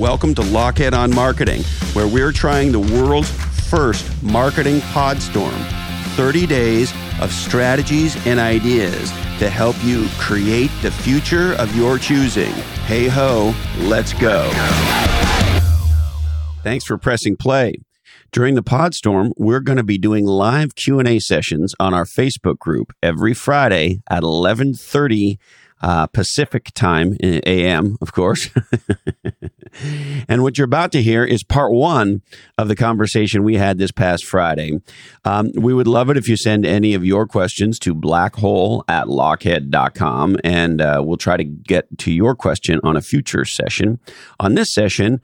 [0.00, 1.62] Welcome to Lochhead on Marketing,
[1.92, 3.30] where we're trying the world's
[3.68, 5.52] first marketing podstorm
[6.16, 9.10] 30 days of strategies and ideas
[9.40, 12.50] to help you create the future of your choosing.
[12.86, 14.48] Hey ho, let's go.
[16.62, 17.74] Thanks for pressing play.
[18.32, 22.94] During the Podstorm, we're going to be doing live Q&A sessions on our Facebook group
[23.02, 25.36] every Friday at 11:30
[25.82, 27.96] uh, Pacific time, a.m.
[28.00, 28.48] Of course,
[30.28, 32.22] And what you're about to hear is part one
[32.58, 34.80] of the conversation we had this past Friday.
[35.24, 39.06] Um, we would love it if you send any of your questions to blackhole at
[39.06, 44.00] lochhead.com, and uh, we'll try to get to your question on a future session.
[44.40, 45.20] On this session,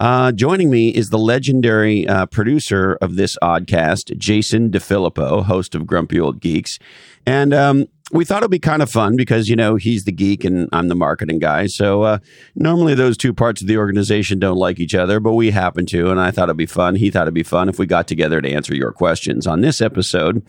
[0.00, 5.86] uh, joining me is the legendary uh, producer of this oddcast, Jason DeFilippo, host of
[5.86, 6.78] Grumpy Old Geeks.
[7.26, 10.44] And um, we thought it'd be kind of fun because you know he's the geek
[10.44, 11.66] and I'm the marketing guy.
[11.66, 12.18] So uh,
[12.54, 16.10] normally those two parts of the organization don't like each other, but we happen to,
[16.10, 16.96] and I thought it'd be fun.
[16.96, 19.46] He thought it'd be fun if we got together to answer your questions.
[19.46, 20.44] On this episode,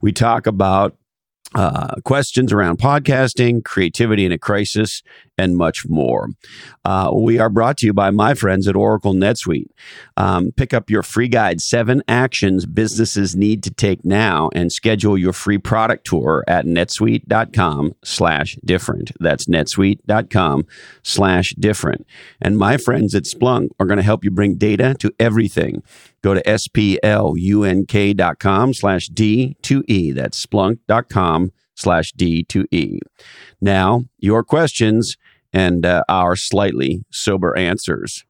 [0.00, 0.96] we talk about
[1.54, 5.02] uh, questions around podcasting, creativity in a crisis,
[5.42, 6.28] and much more.
[6.84, 9.68] Uh, we are brought to you by my friends at Oracle NetSuite.
[10.16, 15.18] Um, pick up your free guide, Seven Actions Businesses Need to Take Now, and schedule
[15.18, 19.10] your free product tour at netsuite.com slash different.
[19.18, 20.62] That's netsuite.com
[21.02, 22.06] slash different.
[22.40, 25.82] And my friends at Splunk are going to help you bring data to everything.
[26.22, 30.14] Go to splunk.com slash D2E.
[30.14, 32.98] That's splunk.com slash D2E.
[33.60, 35.16] Now, your questions–
[35.52, 38.24] and uh, our slightly sober answers.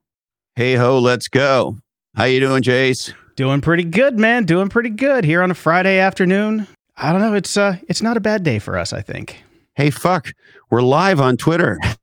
[0.55, 1.79] Hey ho, let's go.
[2.15, 3.15] How you doing, Jace?
[3.37, 4.45] Doing pretty good, man.
[4.45, 6.67] Doing pretty good here on a Friday afternoon.
[6.97, 7.35] I don't know.
[7.35, 8.93] It's uh, it's not a bad day for us.
[8.93, 9.43] I think.
[9.75, 10.33] Hey, fuck,
[10.71, 11.79] we're live on Twitter.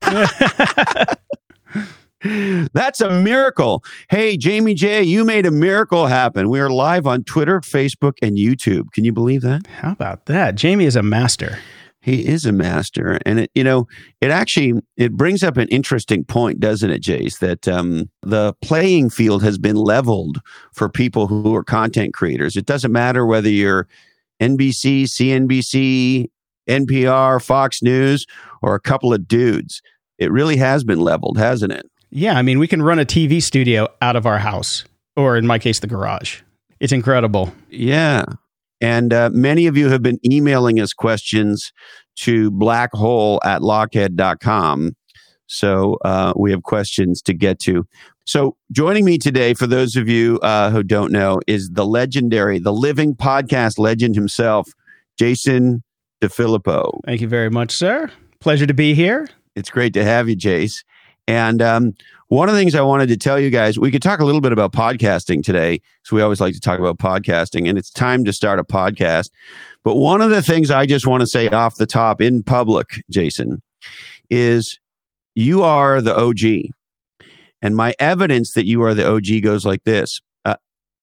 [2.22, 3.82] That's a miracle.
[4.10, 6.50] Hey, Jamie J, you made a miracle happen.
[6.50, 8.90] We are live on Twitter, Facebook, and YouTube.
[8.92, 9.66] Can you believe that?
[9.68, 10.56] How about that?
[10.56, 11.58] Jamie is a master
[12.02, 13.86] he is a master and it you know
[14.20, 19.10] it actually it brings up an interesting point doesn't it jace that um, the playing
[19.10, 20.40] field has been leveled
[20.72, 23.86] for people who are content creators it doesn't matter whether you're
[24.40, 26.26] nbc cnbc
[26.68, 28.26] npr fox news
[28.62, 29.82] or a couple of dudes
[30.18, 33.42] it really has been leveled hasn't it yeah i mean we can run a tv
[33.42, 34.84] studio out of our house
[35.16, 36.40] or in my case the garage
[36.78, 38.24] it's incredible yeah
[38.80, 41.72] and uh, many of you have been emailing us questions
[42.16, 44.96] to blackhole at lochhead.com.
[45.46, 47.86] So uh, we have questions to get to.
[48.24, 52.58] So joining me today, for those of you uh, who don't know, is the legendary,
[52.58, 54.68] the living podcast legend himself,
[55.18, 55.82] Jason
[56.22, 57.00] DeFilippo.
[57.04, 58.10] Thank you very much, sir.
[58.38, 59.28] Pleasure to be here.
[59.56, 60.84] It's great to have you, Jace.
[61.30, 61.94] And um,
[62.26, 64.40] one of the things I wanted to tell you guys, we could talk a little
[64.40, 65.80] bit about podcasting today.
[66.02, 69.30] So we always like to talk about podcasting, and it's time to start a podcast.
[69.84, 73.00] But one of the things I just want to say off the top in public,
[73.10, 73.62] Jason,
[74.28, 74.80] is
[75.36, 76.74] you are the OG.
[77.62, 80.56] And my evidence that you are the OG goes like this uh,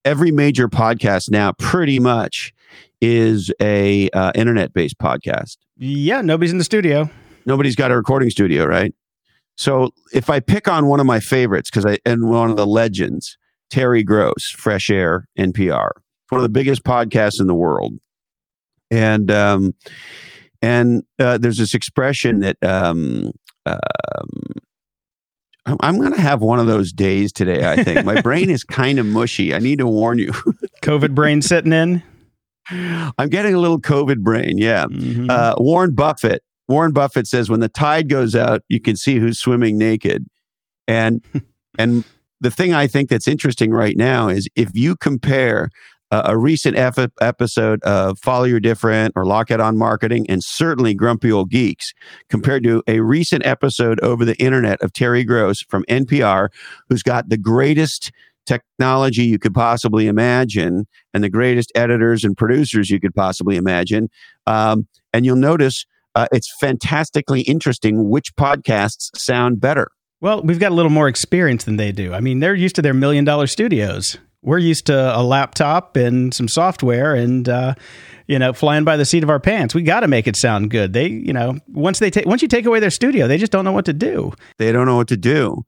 [0.04, 2.52] every major podcast now, pretty much,
[3.00, 5.56] is a uh, internet based podcast.
[5.78, 7.08] Yeah, nobody's in the studio.
[7.46, 8.92] Nobody's got a recording studio, right?
[9.58, 12.66] So if I pick on one of my favorites, because I and one of the
[12.66, 13.36] legends,
[13.70, 15.88] Terry Gross, Fresh Air, NPR,
[16.28, 17.94] one of the biggest podcasts in the world,
[18.90, 19.74] and um,
[20.62, 23.32] and uh, there's this expression that um,
[23.66, 24.56] um
[25.80, 27.68] I'm going to have one of those days today.
[27.70, 29.52] I think my brain is kind of mushy.
[29.52, 30.30] I need to warn you.
[30.84, 32.02] COVID brain sitting in.
[32.70, 34.56] I'm getting a little COVID brain.
[34.56, 34.86] Yeah.
[34.86, 35.26] Mm-hmm.
[35.28, 39.40] Uh, Warren Buffett Warren Buffett says when the tide goes out, you can see who's
[39.40, 40.26] swimming naked.
[40.86, 41.22] And
[41.78, 42.04] and
[42.40, 45.70] the thing I think that's interesting right now is if you compare
[46.10, 50.94] uh, a recent ep- episode of Follow Your Different or Lochhead on Marketing and certainly
[50.94, 51.92] Grumpy Old Geeks
[52.30, 56.48] compared to a recent episode over the internet of Terry Gross from NPR,
[56.88, 58.10] who's got the greatest
[58.46, 64.08] technology you could possibly imagine and the greatest editors and producers you could possibly imagine.
[64.46, 65.84] Um, and you'll notice
[66.18, 69.88] uh, it's fantastically interesting which podcasts sound better.
[70.20, 72.12] Well, we've got a little more experience than they do.
[72.12, 74.18] I mean, they're used to their million dollar studios.
[74.42, 77.74] We're used to a laptop and some software and, uh,
[78.26, 79.76] you know, flying by the seat of our pants.
[79.76, 80.92] We got to make it sound good.
[80.92, 83.64] They, you know, once they take, once you take away their studio, they just don't
[83.64, 84.32] know what to do.
[84.58, 85.64] They don't know what to do.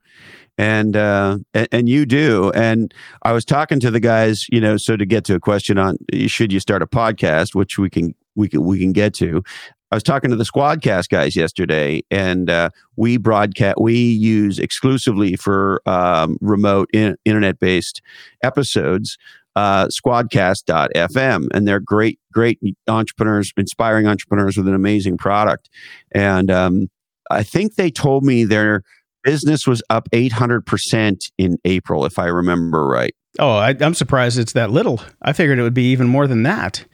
[0.58, 2.50] And, uh, and, and you do.
[2.56, 2.92] And
[3.22, 5.96] I was talking to the guys, you know, so to get to a question on
[6.26, 9.42] should you start a podcast, which we can we can we can get to.
[9.92, 15.34] I was talking to the Squadcast guys yesterday, and uh, we broadcast we use exclusively
[15.34, 18.00] for um, remote in- internet based
[18.42, 19.16] episodes.
[19.56, 25.68] Uh, squadcast.fm and they're great great entrepreneurs inspiring entrepreneurs with an amazing product
[26.12, 26.88] and um,
[27.32, 28.82] i think they told me their
[29.24, 34.52] business was up 800% in april if i remember right oh I, i'm surprised it's
[34.52, 36.86] that little i figured it would be even more than that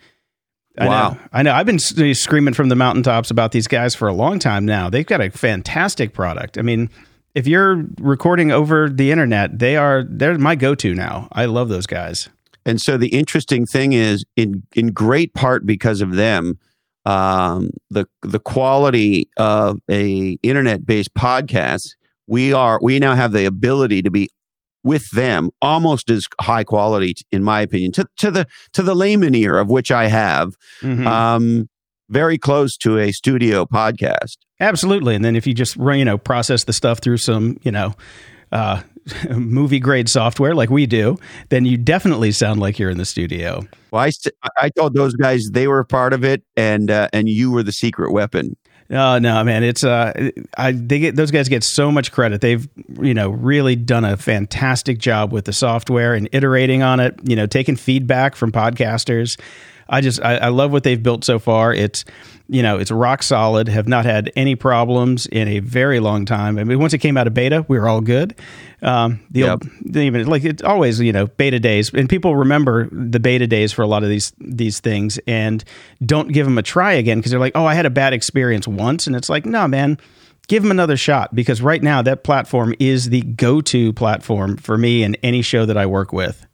[0.78, 1.08] I wow.
[1.10, 1.52] Know, I know.
[1.54, 4.90] I've been eh, screaming from the mountaintops about these guys for a long time now.
[4.90, 6.58] They've got a fantastic product.
[6.58, 6.90] I mean,
[7.34, 11.28] if you're recording over the internet, they are they're my go-to now.
[11.32, 12.28] I love those guys.
[12.64, 16.58] And so the interesting thing is, in in great part because of them,
[17.06, 21.90] um, the the quality of a internet based podcast,
[22.26, 24.28] we are we now have the ability to be
[24.86, 29.34] with them almost as high quality in my opinion to, to the to the layman
[29.34, 31.04] ear of which i have mm-hmm.
[31.06, 31.68] um,
[32.08, 36.64] very close to a studio podcast absolutely and then if you just you know process
[36.64, 37.92] the stuff through some you know
[38.52, 38.80] uh,
[39.34, 41.18] movie grade software like we do,
[41.48, 43.66] then you definitely sound like you're in the studio.
[43.90, 44.10] Well, I,
[44.56, 47.72] I told those guys they were part of it, and uh, and you were the
[47.72, 48.56] secret weapon.
[48.88, 49.64] Oh no, man!
[49.64, 52.40] It's uh, I they get those guys get so much credit.
[52.40, 52.68] They've
[53.02, 57.18] you know really done a fantastic job with the software and iterating on it.
[57.24, 59.40] You know, taking feedback from podcasters.
[59.88, 61.74] I just I, I love what they've built so far.
[61.74, 62.04] It's
[62.48, 66.58] you know, it's rock solid, have not had any problems in a very long time.
[66.58, 68.36] I mean, once it came out of beta, we were all good.
[68.82, 69.50] Um, the yep.
[69.50, 73.72] old, even like it's always, you know, beta days and people remember the beta days
[73.72, 75.64] for a lot of these, these things and
[76.04, 77.20] don't give them a try again.
[77.20, 79.06] Cause they're like, Oh, I had a bad experience once.
[79.06, 79.98] And it's like, no, nah, man,
[80.46, 85.02] give them another shot because right now that platform is the go-to platform for me
[85.02, 86.46] and any show that I work with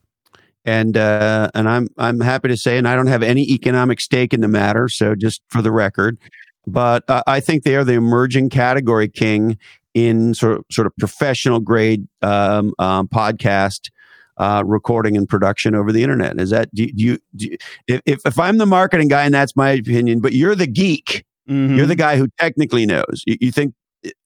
[0.64, 4.32] and uh, and I'm I'm happy to say, and I don't have any economic stake
[4.32, 4.88] in the matter.
[4.88, 6.18] So just for the record,
[6.66, 9.58] but uh, I think they are the emerging category king
[9.94, 13.90] in sort of, sort of professional grade um, um, podcast
[14.38, 16.40] uh, recording and production over the internet.
[16.40, 17.56] Is that do, do you, do
[17.88, 21.24] if if I'm the marketing guy and that's my opinion, but you're the geek.
[21.50, 21.76] Mm-hmm.
[21.76, 21.98] You're the mm-hmm.
[21.98, 23.24] guy who technically knows.
[23.26, 23.74] You, you, think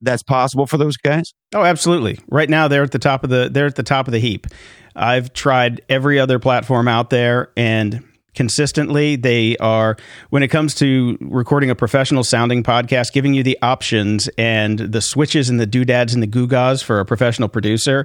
[0.01, 1.33] that's possible for those guys?
[1.55, 2.19] Oh, absolutely.
[2.29, 4.47] Right now they're at the top of the they're at the top of the heap.
[4.95, 8.03] I've tried every other platform out there and
[8.35, 9.97] consistently they are
[10.31, 15.01] when it comes to recording a professional sounding podcast giving you the options and the
[15.01, 18.05] switches and the doodads and the gewgaws for a professional producer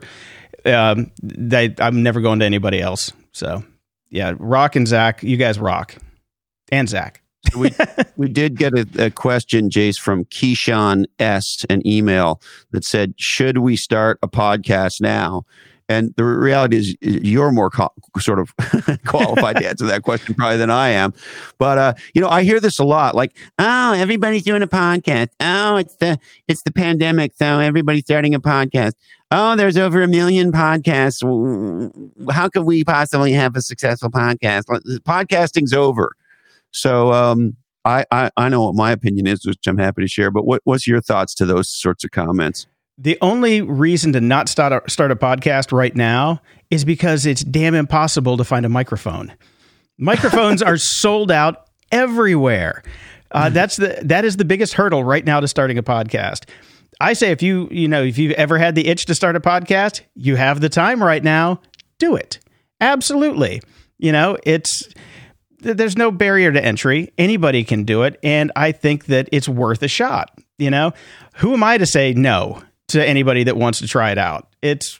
[0.65, 3.61] um, they, i'm never going to anybody else so
[4.09, 5.95] yeah rock and zach you guys rock
[6.71, 7.21] and zach
[7.57, 7.69] we
[8.17, 12.41] we did get a, a, question, Jace, from Keyshawn S, an email
[12.71, 15.43] that said, "Should we start a podcast now?"
[15.89, 18.53] And the reality is, you're more co- sort of
[19.05, 21.13] qualified to answer that question probably than I am.
[21.57, 23.13] But uh, you know, I hear this a lot.
[23.13, 25.29] Like, oh, everybody's doing a podcast.
[25.41, 26.17] Oh, it's the
[26.47, 28.93] it's the pandemic, so everybody's starting a podcast.
[29.31, 31.23] Oh, there's over a million podcasts.
[32.31, 34.63] How could we possibly have a successful podcast?
[35.05, 36.15] Podcasting's over.
[36.71, 40.31] So um, I, I, I know what my opinion is, which I'm happy to share.
[40.31, 42.65] But what what's your thoughts to those sorts of comments?
[42.97, 47.43] The only reason to not start a, start a podcast right now is because it's
[47.43, 49.33] damn impossible to find a microphone.
[49.97, 52.83] Microphones are sold out everywhere.
[53.33, 53.53] Uh, mm-hmm.
[53.53, 56.49] that's the that is the biggest hurdle right now to starting a podcast.
[56.99, 59.39] I say if you you know if you've ever had the itch to start a
[59.39, 61.59] podcast, you have the time right now.
[61.97, 62.39] Do it
[62.81, 63.61] absolutely.
[63.97, 64.87] You know it's
[65.61, 67.13] there's no barrier to entry.
[67.17, 68.19] Anybody can do it.
[68.23, 70.37] And I think that it's worth a shot.
[70.57, 70.91] You know,
[71.35, 74.47] who am I to say no to anybody that wants to try it out?
[74.61, 74.99] It's,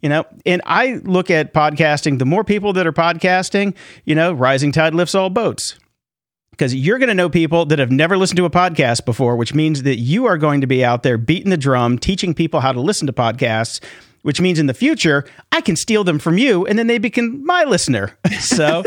[0.00, 4.32] you know, and I look at podcasting, the more people that are podcasting, you know,
[4.32, 5.76] rising tide lifts all boats.
[6.52, 9.54] Because you're going to know people that have never listened to a podcast before, which
[9.54, 12.70] means that you are going to be out there beating the drum, teaching people how
[12.72, 13.80] to listen to podcasts
[14.22, 17.44] which means in the future I can steal them from you and then they become
[17.44, 18.16] my listener.
[18.40, 18.82] So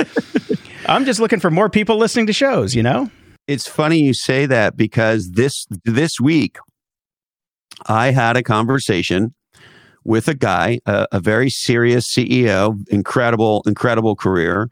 [0.87, 3.11] I'm just looking for more people listening to shows, you know?
[3.45, 6.57] It's funny you say that because this this week
[7.85, 9.33] I had a conversation
[10.05, 14.69] with a guy, a, a very serious CEO, incredible, incredible career.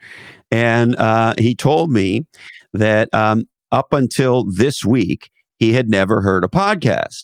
[0.52, 2.26] And uh, he told me
[2.72, 3.44] that um,
[3.74, 5.30] up until this week,
[5.60, 7.24] he had never heard a podcast.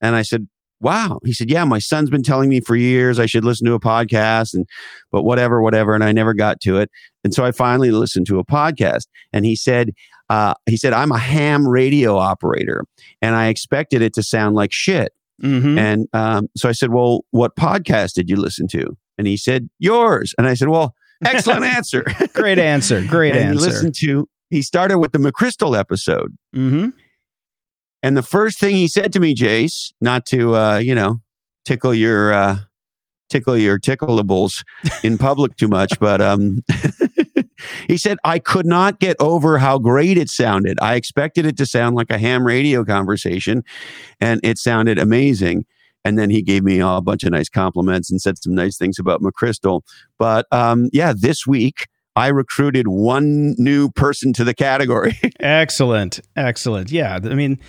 [0.00, 0.46] And I said,
[0.80, 1.18] wow.
[1.24, 3.80] He said, yeah, my son's been telling me for years I should listen to a
[3.80, 4.66] podcast and,
[5.10, 5.94] but whatever, whatever.
[5.94, 6.90] And I never got to it.
[7.24, 9.92] And so I finally listened to a podcast and he said,
[10.30, 12.84] uh, he said, I'm a ham radio operator
[13.22, 15.12] and I expected it to sound like shit.
[15.42, 15.78] Mm-hmm.
[15.78, 18.96] And um, so I said, well, what podcast did you listen to?
[19.16, 20.34] And he said, yours.
[20.36, 20.94] And I said, well,
[21.24, 22.04] excellent answer.
[22.34, 23.04] great answer.
[23.06, 23.64] Great and answer.
[23.64, 26.36] He listened to, he started with the McChrystal episode.
[26.54, 26.88] Mm-hmm.
[28.02, 31.20] And the first thing he said to me, Jace, not to uh, you know
[31.64, 32.58] tickle your uh,
[33.28, 34.62] tickle your tickleables
[35.02, 36.60] in public too much, but um,
[37.88, 40.78] he said I could not get over how great it sounded.
[40.80, 43.64] I expected it to sound like a ham radio conversation,
[44.20, 45.66] and it sounded amazing.
[46.04, 48.98] And then he gave me a bunch of nice compliments and said some nice things
[49.00, 49.82] about McChrystal.
[50.18, 51.86] But um, yeah, this week
[52.18, 55.16] I recruited one new person to the category.
[55.40, 56.18] excellent.
[56.34, 56.90] Excellent.
[56.90, 57.14] Yeah.
[57.22, 57.60] I mean,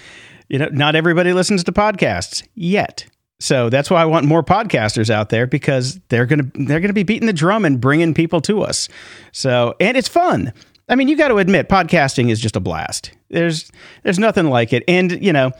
[0.48, 3.06] you know, not everybody listens to podcasts yet.
[3.39, 6.89] So that's why I want more podcasters out there because they're going to they're going
[6.89, 8.89] to be beating the drum and bringing people to us.
[9.34, 10.51] So, and it's fun.
[10.89, 13.12] I mean, you got to admit podcasting is just a blast.
[13.29, 13.72] There's
[14.03, 14.84] there's nothing like it.
[14.88, 15.51] And, you know,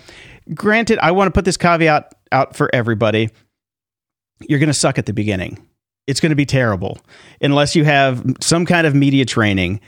[0.56, 3.30] granted, I want to put this caveat out for everybody.
[4.42, 5.60] You're going to suck at the beginning
[6.10, 6.98] it's going to be terrible
[7.40, 9.80] unless you have some kind of media training.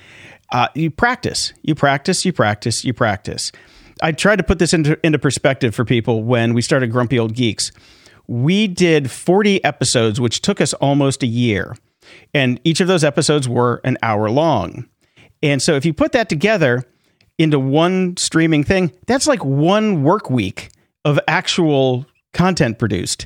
[0.53, 3.51] Uh, you practice, you practice, you practice, you practice.
[4.03, 7.33] I tried to put this into, into perspective for people when we started Grumpy Old
[7.33, 7.71] Geeks.
[8.27, 11.75] We did 40 episodes, which took us almost a year.
[12.35, 14.87] And each of those episodes were an hour long.
[15.41, 16.83] And so if you put that together
[17.39, 20.69] into one streaming thing, that's like one work week
[21.03, 23.25] of actual content produced.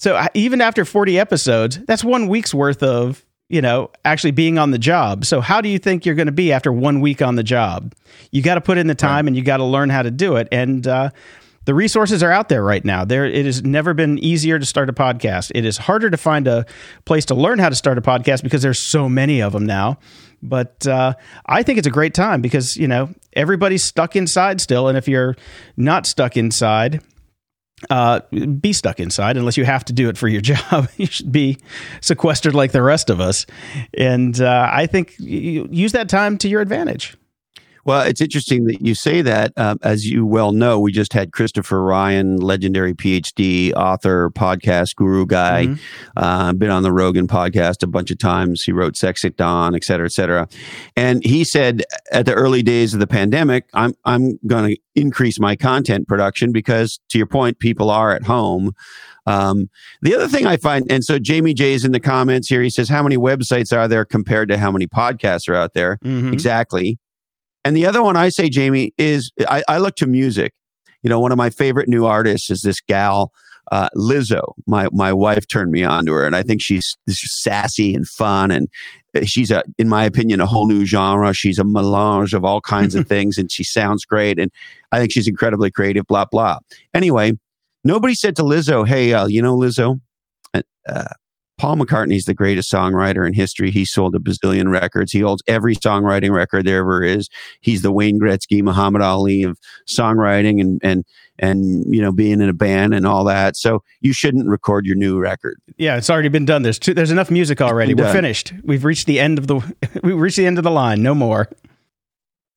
[0.00, 4.56] So uh, even after 40 episodes, that's one week's worth of, you know, actually being
[4.58, 5.26] on the job.
[5.26, 7.94] So how do you think you're going to be after one week on the job?
[8.30, 9.26] You got to put in the time right.
[9.26, 10.48] and you got to learn how to do it.
[10.50, 11.10] And, uh,
[11.66, 13.04] the resources are out there right now.
[13.04, 15.52] There, it has never been easier to start a podcast.
[15.54, 16.64] It is harder to find a
[17.04, 19.98] place to learn how to start a podcast because there's so many of them now.
[20.42, 21.12] But uh,
[21.46, 25.06] I think it's a great time because you know everybody's stuck inside still, and if
[25.06, 25.36] you're
[25.76, 27.02] not stuck inside,
[27.88, 28.20] uh,
[28.60, 30.88] be stuck inside unless you have to do it for your job.
[30.96, 31.58] you should be
[32.00, 33.46] sequestered like the rest of us.
[33.94, 37.16] And uh, I think use that time to your advantage.
[37.90, 39.52] Well, it's interesting that you say that.
[39.56, 45.26] Um, as you well know, we just had Christopher Ryan, legendary PhD author, podcast guru
[45.26, 45.74] guy, mm-hmm.
[46.16, 48.62] uh, been on the Rogan podcast a bunch of times.
[48.62, 50.46] He wrote Sex at Dawn, et cetera, et cetera.
[50.94, 51.82] And he said
[52.12, 56.52] at the early days of the pandemic, I'm, I'm going to increase my content production
[56.52, 58.70] because, to your point, people are at home.
[59.26, 59.68] Um,
[60.00, 62.62] the other thing I find, and so Jamie J is in the comments here.
[62.62, 65.98] He says, "How many websites are there compared to how many podcasts are out there?"
[66.04, 66.32] Mm-hmm.
[66.32, 66.96] Exactly.
[67.64, 70.54] And the other one I say, Jamie, is I, I look to music.
[71.02, 73.32] You know, one of my favorite new artists is this gal,
[73.72, 74.52] uh, Lizzo.
[74.66, 78.06] My my wife turned me on to her, and I think she's, she's sassy and
[78.06, 78.68] fun, and
[79.16, 81.32] uh, she's a, in my opinion, a whole new genre.
[81.32, 84.50] She's a melange of all kinds of things, and she sounds great, and
[84.92, 86.06] I think she's incredibly creative.
[86.06, 86.58] Blah blah.
[86.92, 87.32] Anyway,
[87.84, 90.00] nobody said to Lizzo, "Hey, uh, you know, Lizzo,
[90.54, 91.04] uh,
[91.60, 93.70] Paul McCartney's the greatest songwriter in history.
[93.70, 95.12] He sold a bazillion records.
[95.12, 97.28] He holds every songwriting record there ever is.
[97.60, 101.04] He's the Wayne Gretzky, Muhammad Ali of songwriting and and
[101.38, 103.58] and you know being in a band and all that.
[103.58, 105.58] So you shouldn't record your new record.
[105.76, 106.62] Yeah, it's already been done.
[106.62, 107.92] There's there's enough music already.
[107.92, 108.14] We're done.
[108.16, 108.54] finished.
[108.62, 109.56] We've reached the end of the
[110.02, 111.02] we reached the end of the line.
[111.02, 111.46] No more.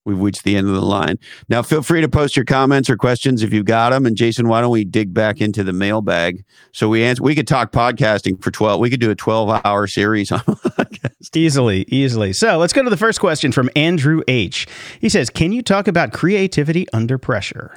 [0.05, 1.17] We've reached the end of the line.
[1.47, 4.05] Now, feel free to post your comments or questions if you've got them.
[4.05, 6.43] And Jason, why don't we dig back into the mailbag?
[6.73, 8.79] So we answer, we could talk podcasting for 12.
[8.81, 11.35] We could do a 12 hour series on podcast.
[11.35, 12.33] Easily, easily.
[12.33, 14.67] So let's go to the first question from Andrew H.
[14.99, 17.75] He says, Can you talk about creativity under pressure?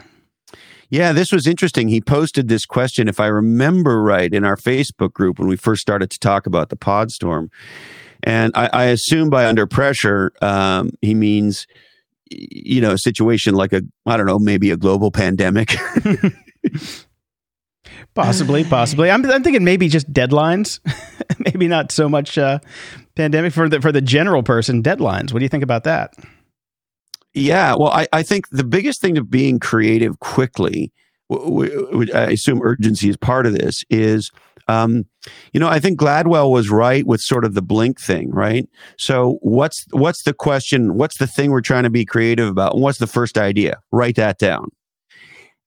[0.88, 1.88] Yeah, this was interesting.
[1.88, 5.82] He posted this question, if I remember right, in our Facebook group when we first
[5.82, 7.50] started to talk about the Podstorm.
[8.22, 11.66] And I, I assume by under pressure, um, he means–
[12.30, 15.74] you know, a situation like a, I don't know, maybe a global pandemic.
[18.14, 19.10] possibly, possibly.
[19.10, 20.80] I'm, I'm thinking maybe just deadlines,
[21.38, 22.58] maybe not so much uh,
[23.14, 25.32] pandemic for the, for the general person, deadlines.
[25.32, 26.14] What do you think about that?
[27.34, 30.90] Yeah, well, I, I think the biggest thing of being creative quickly,
[31.30, 34.30] I assume urgency is part of this, is
[34.68, 35.04] um,
[35.52, 38.68] you know, I think Gladwell was right with sort of the blink thing, right?
[38.98, 40.94] So what's what's the question?
[40.96, 42.74] What's the thing we're trying to be creative about?
[42.74, 43.78] And what's the first idea?
[43.92, 44.70] Write that down.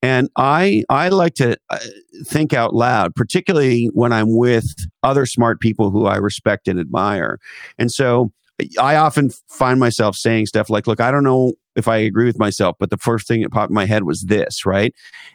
[0.01, 1.79] And I I like to uh,
[2.25, 4.67] think out loud, particularly when I'm with
[5.03, 7.37] other smart people who I respect and admire.
[7.77, 8.31] And so
[8.77, 12.39] I often find myself saying stuff like, "Look, I don't know if I agree with
[12.39, 14.93] myself, but the first thing that popped in my head was this, right?"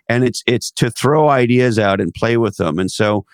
[0.09, 2.78] And it's it's to throw ideas out and play with them.
[2.78, 3.25] And so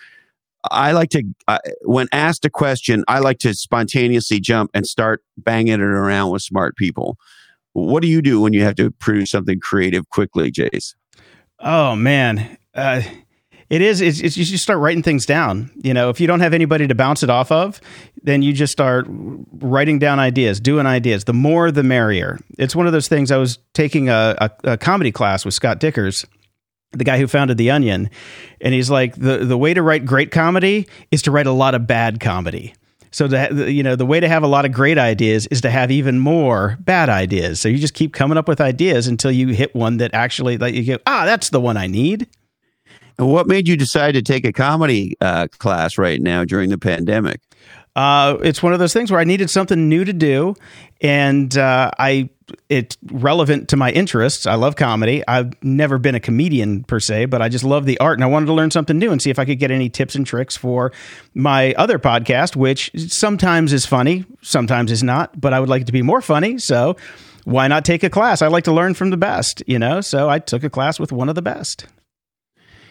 [0.69, 5.23] I like to, uh, when asked a question, I like to spontaneously jump and start
[5.37, 7.17] banging it around with smart people.
[7.73, 10.95] What do you do when you have to produce something creative quickly, Jace?
[11.59, 13.01] Oh man, uh,
[13.69, 14.01] it is.
[14.01, 15.71] It's, it's you just start writing things down.
[15.81, 17.79] You know, if you don't have anybody to bounce it off of,
[18.21, 21.23] then you just start writing down ideas, doing ideas.
[21.23, 22.39] The more, the merrier.
[22.57, 23.31] It's one of those things.
[23.31, 26.25] I was taking a, a, a comedy class with Scott Dikkers
[26.91, 28.09] the guy who founded the Onion,
[28.59, 31.75] and he's like the the way to write great comedy is to write a lot
[31.75, 32.73] of bad comedy.
[33.11, 35.69] So the, you know the way to have a lot of great ideas is to
[35.69, 37.59] have even more bad ideas.
[37.61, 40.73] So you just keep coming up with ideas until you hit one that actually like
[40.73, 42.27] you go ah that's the one I need.
[43.17, 47.39] What made you decide to take a comedy uh, class right now during the pandemic?
[47.95, 50.55] Uh, it's one of those things where I needed something new to do,
[51.01, 52.29] and uh, I
[52.69, 54.45] it's relevant to my interests.
[54.47, 55.23] I love comedy.
[55.27, 58.27] I've never been a comedian per se, but I just love the art and I
[58.27, 60.55] wanted to learn something new and see if I could get any tips and tricks
[60.55, 60.91] for
[61.33, 65.85] my other podcast, which sometimes is funny, sometimes is not, but I would like it
[65.85, 66.57] to be more funny.
[66.57, 66.95] So
[67.45, 68.41] why not take a class?
[68.41, 70.01] I like to learn from the best, you know?
[70.01, 71.85] So I took a class with one of the best.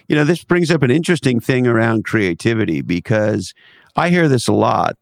[0.08, 3.54] You know, this brings up an interesting thing around creativity because
[3.94, 4.96] I hear this a lot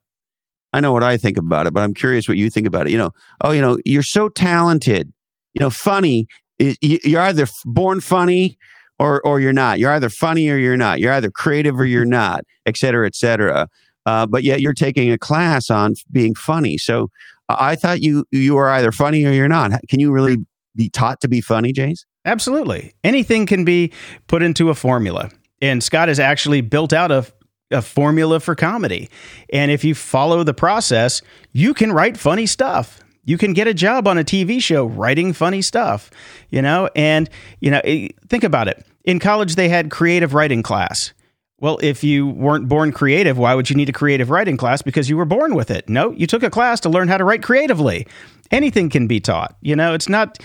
[0.73, 2.93] I know what I think about it, but I'm curious what you think about it.
[2.93, 3.11] You know,
[3.41, 5.13] oh, you know, you're so talented.
[5.55, 6.27] You know, funny.
[6.59, 8.59] You're either born funny
[8.99, 9.79] or or you're not.
[9.79, 11.01] You're either funny or you're not.
[11.01, 13.69] You're either creative or you're not, et cetera, et cetera.
[14.07, 16.77] Uh, but yet you're taking a class on being funny.
[16.79, 17.09] So
[17.49, 19.73] uh, I thought you you are either funny or you're not.
[19.89, 20.37] Can you really
[20.77, 22.05] be taught to be funny, James?
[22.25, 22.93] Absolutely.
[23.05, 23.91] Anything can be
[24.27, 25.31] put into a formula.
[25.63, 27.27] And Scott has actually built out a
[27.71, 29.11] a formula for comedy.
[29.53, 31.23] And if you follow the process,
[31.53, 33.01] you can write funny stuff.
[33.25, 36.11] You can get a job on a TV show writing funny stuff,
[36.49, 36.89] you know?
[36.97, 37.29] And,
[37.61, 38.87] you know, eh, think about it.
[39.05, 41.13] In college, they had creative writing class.
[41.61, 44.81] Well, if you weren't born creative, why would you need a creative writing class?
[44.81, 45.89] Because you were born with it.
[45.89, 48.07] No, you took a class to learn how to write creatively.
[48.51, 49.57] Anything can be taught.
[49.61, 50.39] You know, it's not,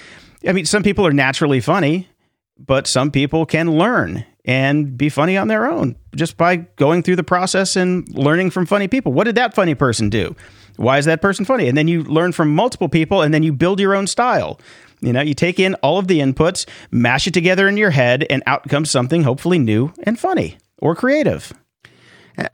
[0.45, 2.09] I mean, some people are naturally funny,
[2.57, 7.15] but some people can learn and be funny on their own just by going through
[7.15, 9.13] the process and learning from funny people.
[9.13, 10.35] What did that funny person do?
[10.75, 11.67] Why is that person funny?
[11.67, 14.59] And then you learn from multiple people and then you build your own style.
[15.01, 18.25] You know, you take in all of the inputs, mash it together in your head,
[18.29, 21.53] and out comes something hopefully new and funny or creative.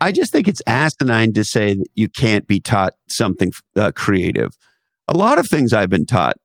[0.01, 4.49] I just think it's asinine to say that you can't be taught something uh, creative.
[5.07, 6.35] A lot of things I've been taught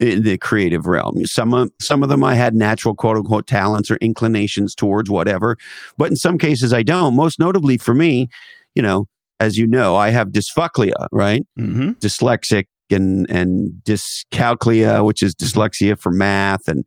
[0.00, 1.24] in the creative realm.
[1.26, 5.56] Some of, some of them I had natural quote unquote talents or inclinations towards whatever,
[5.96, 7.14] but in some cases I don't.
[7.16, 8.28] Most notably for me,
[8.74, 9.08] you know,
[9.40, 11.46] as you know, I have dysgraphia, right?
[11.58, 11.90] Mm-hmm.
[11.92, 16.84] Dyslexic and and dyscalculia, which is dyslexia for math, and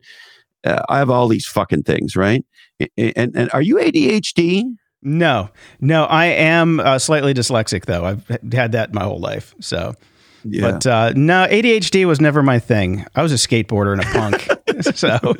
[0.64, 2.44] uh, I have all these fucking things, right?
[2.96, 4.64] And, and, and are you ADHD?
[5.00, 8.04] No, no, I am uh, slightly dyslexic though.
[8.04, 9.94] I've had that my whole life, so
[10.44, 10.72] yeah.
[10.72, 13.06] But uh, no, ADHD was never my thing.
[13.14, 14.48] I was a skateboarder and a punk.
[14.96, 15.36] so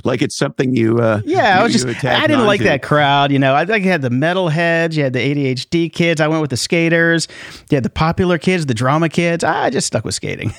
[0.04, 0.98] like it's something you.
[0.98, 1.86] Uh, yeah, you, I was just.
[2.04, 2.64] I didn't like to.
[2.64, 3.30] that crowd.
[3.32, 6.20] You know, I like had the metalheads, you had the ADHD kids.
[6.20, 7.28] I went with the skaters.
[7.70, 9.44] You had the popular kids, the drama kids.
[9.44, 10.52] I just stuck with skating.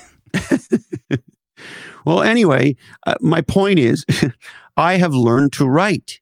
[2.06, 4.06] well, anyway, uh, my point is,
[4.76, 6.21] I have learned to write,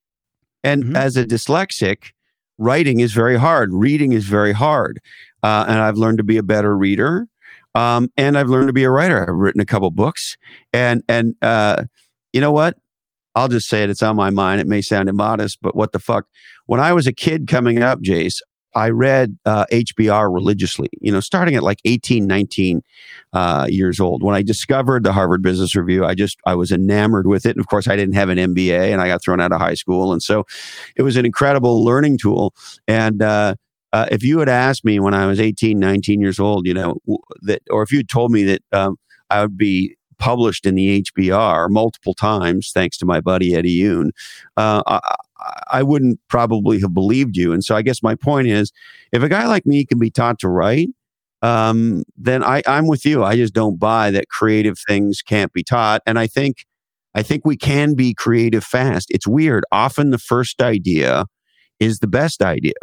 [0.64, 0.96] and mm-hmm.
[0.96, 2.12] as a dyslexic,
[2.58, 5.00] writing is very hard, reading is very hard.
[5.44, 7.28] Uh, and I've learned to be a better reader.
[7.76, 9.24] Um, and I've learned to be a writer.
[9.24, 10.38] I've written a couple books,
[10.72, 11.84] and and uh,
[12.32, 12.78] you know what?
[13.36, 13.90] I'll just say it.
[13.90, 14.62] It's on my mind.
[14.62, 16.26] It may sound immodest, but what the fuck?
[16.68, 18.38] When I was a kid coming up, Jace,
[18.76, 22.82] I read uh, HBR religiously, you know, starting at like 18, 19
[23.32, 24.22] uh, years old.
[24.22, 27.56] When I discovered the Harvard Business Review, I just, I was enamored with it.
[27.56, 29.74] And of course, I didn't have an MBA and I got thrown out of high
[29.76, 30.12] school.
[30.12, 30.46] And so
[30.98, 32.54] it was an incredible learning tool.
[32.88, 33.56] And, uh,
[33.94, 36.98] uh if you had asked me when I was 18, 19 years old, you know,
[37.44, 38.98] that, or if you had told me that um,
[39.30, 44.10] I would be published in the HBR multiple times, thanks to my buddy Eddie Yoon,
[44.58, 45.16] uh, I,
[45.70, 47.54] I wouldn't probably have believed you.
[47.54, 48.72] And so I guess my point is
[49.12, 50.90] if a guy like me can be taught to write,
[51.42, 53.24] um, then I, I'm with you.
[53.24, 56.02] I just don't buy that creative things can't be taught.
[56.06, 56.66] And I think,
[57.14, 59.08] I think we can be creative fast.
[59.12, 59.64] It's weird.
[59.72, 61.26] Often the first idea
[61.80, 62.74] is the best idea.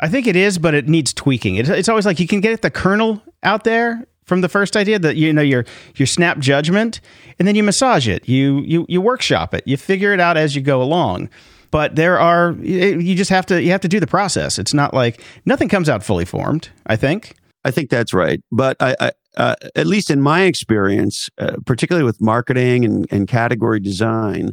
[0.00, 1.56] I think it is, but it needs tweaking.
[1.56, 4.98] It's, it's always like you can get the kernel out there from the first idea
[5.00, 5.64] that you know your
[5.96, 7.00] your snap judgment,
[7.38, 10.54] and then you massage it, you you you workshop it, you figure it out as
[10.54, 11.28] you go along
[11.72, 14.60] but there are you just have to you have to do the process.
[14.60, 16.68] It's not like nothing comes out fully formed.
[16.86, 17.34] I think.
[17.64, 22.04] I think that's right, but I, I uh, at least in my experience, uh, particularly
[22.04, 24.50] with marketing and, and category design,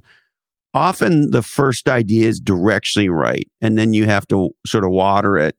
[0.76, 5.38] often the first idea is directionally right, and then you have to sort of water
[5.38, 5.56] it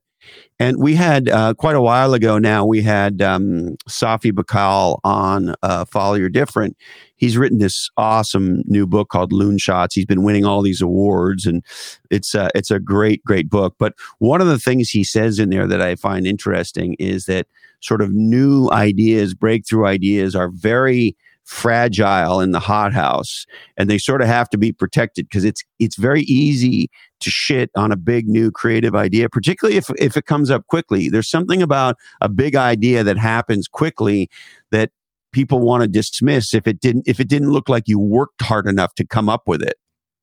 [0.58, 5.54] and we had uh, quite a while ago now, we had um, Safi Bahcall on
[5.62, 6.76] uh, Follow Your Different.
[7.16, 9.94] He's written this awesome new book called Loonshots.
[9.94, 11.64] He's been winning all these awards, and
[12.10, 13.74] it's uh, it's a great, great book.
[13.78, 17.46] But one of the things he says in there that I find interesting is that
[17.80, 21.16] sort of new ideas, breakthrough ideas, are very
[21.50, 23.44] fragile in the hothouse
[23.76, 27.70] and they sort of have to be protected because it's it's very easy to shit
[27.76, 31.60] on a big new creative idea particularly if if it comes up quickly there's something
[31.60, 34.30] about a big idea that happens quickly
[34.70, 34.92] that
[35.32, 38.68] people want to dismiss if it didn't if it didn't look like you worked hard
[38.68, 39.74] enough to come up with it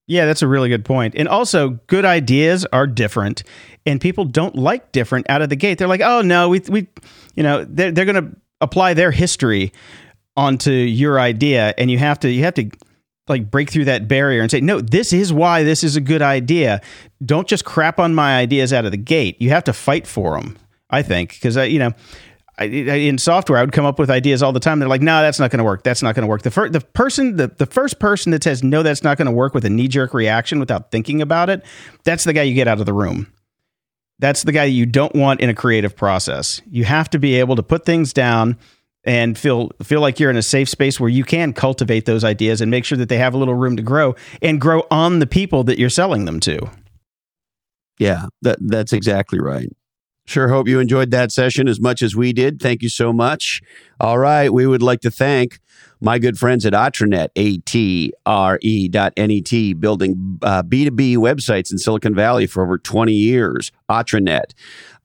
[0.10, 3.44] yeah, that's a really good And also, good ideas are different,
[3.86, 5.78] and people don't like different out of the gate.
[5.80, 6.88] They're like, "Oh no, we we,
[7.36, 8.30] you know, they're, they're going to
[8.62, 9.74] apply their history
[10.38, 12.70] onto your idea and you have to you have to
[13.28, 16.22] like break through that barrier and say no this is why this is a good
[16.22, 16.80] idea
[17.26, 20.40] don't just crap on my ideas out of the gate you have to fight for
[20.40, 20.56] them
[20.92, 21.92] i think because i you know
[22.60, 24.80] I, in software, I would come up with ideas all the time.
[24.80, 25.84] They're like, no, that's not going to work.
[25.84, 26.42] That's not going to work.
[26.42, 29.32] The, first the person, the, the first person that says, no, that's not going to
[29.32, 31.64] work with a knee jerk reaction without thinking about it,
[32.04, 33.32] that's the guy you get out of the room.
[34.18, 36.60] That's the guy you don't want in a creative process.
[36.72, 38.58] You have to be able to put things down
[39.08, 42.62] and feel feel like you're in a safe space where you can cultivate those ideas
[42.62, 45.26] and make sure that they have a little room to grow and grow on the
[45.26, 46.70] people that you're selling them to.
[47.98, 49.70] Yeah, that that's exactly right.
[50.26, 52.62] Sure hope you enjoyed that session as much as we did.
[52.62, 53.62] Thank you so much.
[53.98, 55.60] All right, we would like to thank
[56.02, 62.46] my good friends at Atrenet, A-T-R-E dot N-E-T, building uh, B2B websites in Silicon Valley
[62.46, 63.72] for over 20 years.
[63.90, 64.52] Atrenet.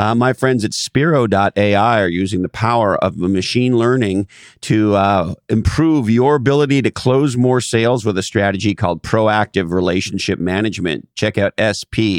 [0.03, 4.27] Uh, my friends at Spiro.ai are using the power of machine learning
[4.63, 10.41] to uh, improve your ability to close more sales with a strategy called proactive relationship
[10.41, 11.07] management.
[11.15, 12.17] Check out spiro.ai.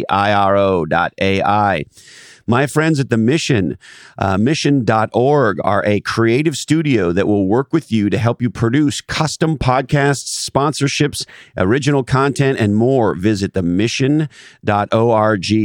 [2.47, 3.77] My friends at the Mission,
[4.17, 8.99] uh, mission.org, are a creative studio that will work with you to help you produce
[8.99, 11.25] custom podcasts, sponsorships,
[11.55, 13.15] original content, and more.
[13.15, 14.29] Visit the Mission.org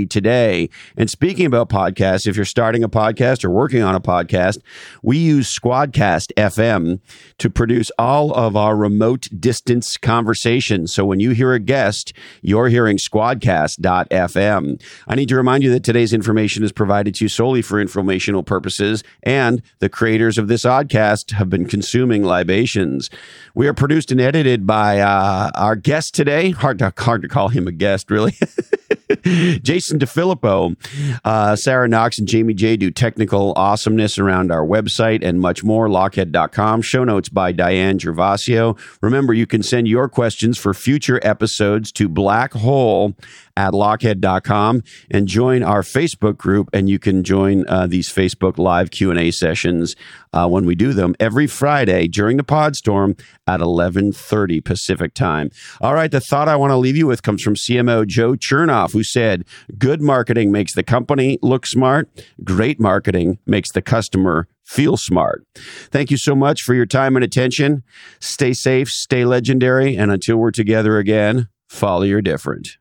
[0.08, 0.70] today.
[0.96, 4.58] And speaking about podcasts, if you're starting a podcast or working on a podcast,
[5.02, 7.00] we use Squadcast FM
[7.38, 10.94] to produce all of our remote distance conversations.
[10.94, 14.80] So when you hear a guest, you're hearing squadcast.fm.
[15.08, 17.80] I need to remind you that today's information is is provided to you solely for
[17.80, 23.08] informational purposes, and the creators of this oddcast have been consuming libations.
[23.54, 26.50] We are produced and edited by uh, our guest today.
[26.50, 28.34] Hard to, hard to call him a guest, really.
[29.24, 30.76] Jason DeFilippo,
[31.24, 35.88] uh, Sarah Knox, and Jamie J do technical awesomeness around our website and much more.
[35.88, 36.82] Lochhead.com.
[36.82, 38.76] Show notes by Diane Gervasio.
[39.02, 43.14] Remember, you can send your questions for future episodes to blackhole
[43.56, 46.70] at lochhead.com and join our Facebook group.
[46.72, 49.96] And you can join uh, these Facebook live Q&A sessions
[50.32, 55.50] uh, when we do them every Friday during the Podstorm at 1130 Pacific time.
[55.80, 56.10] All right.
[56.12, 59.44] The thought I want to leave you with comes from CMO Joe Chernov who said,
[59.76, 62.08] Good marketing makes the company look smart,
[62.44, 65.44] great marketing makes the customer feel smart.
[65.90, 67.82] Thank you so much for your time and attention.
[68.20, 72.78] Stay safe, stay legendary, and until we're together again, follow your different.